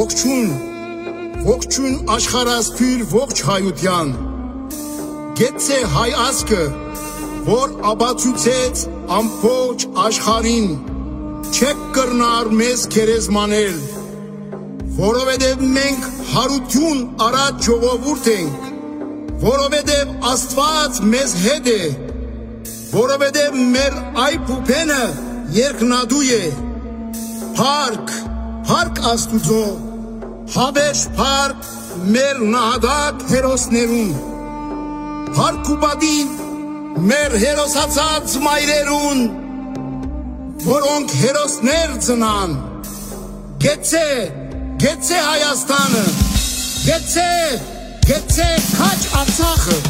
[0.00, 0.52] ողջուն,
[1.44, 4.12] ողջուն աշխարհասփյուր ողջ հայության։
[5.40, 6.60] Գեցե հայ ազգը,
[7.48, 8.84] որ աբացուցեց
[9.16, 10.70] ամբողջ աշխարհին,
[11.50, 13.76] չեք կրնար մեզ քերեզմանել,
[15.00, 18.64] որովհետև մենք հարություն արած ժողովուրդ ենք,
[19.44, 21.78] որովհետև Աստված մեզ հետ է,
[22.94, 25.04] որովհետև մեր այփուփենը
[25.60, 26.42] երկնադու է,
[27.60, 28.12] Փարք,
[28.68, 29.62] փարք Աստուծո,
[30.50, 31.66] հավերժ փարք
[32.10, 34.08] մեր նահատակ հերոսներուն,
[35.36, 36.40] փարք ու պատիվ
[37.10, 39.22] մեր հերոսացած մայրերուն,
[40.64, 42.56] որոնք հերոսներ ծնան,
[43.62, 44.08] գեցե,
[44.82, 46.04] գեցե Հայաստանը,
[46.88, 47.30] գեցե,
[48.10, 49.80] գեցե քաչ Արցախը,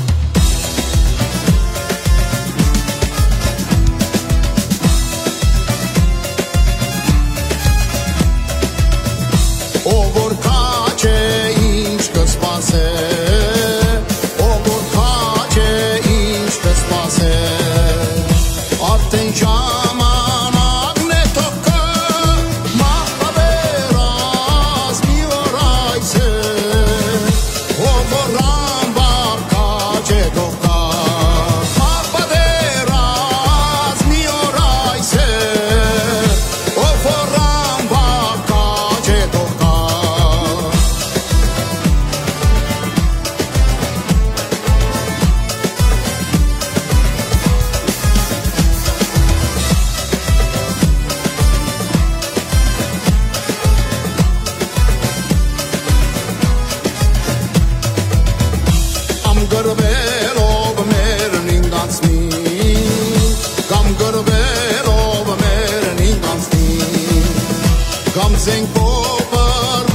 [68.40, 69.89] dicen copa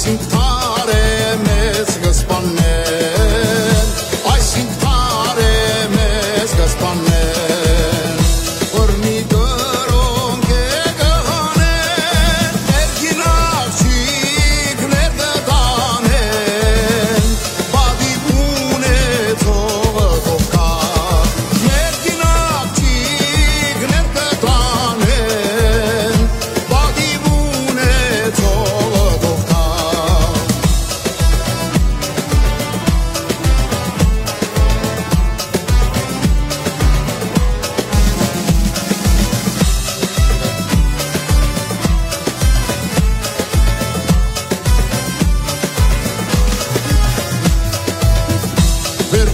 [0.00, 0.39] sit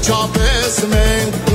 [0.07, 1.46] Jovens Man.